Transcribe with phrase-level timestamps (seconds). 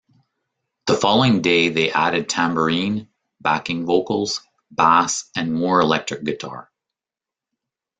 [0.87, 3.07] The following day they added tambourine,
[3.39, 6.71] backing vocals, bass and more electric guitar.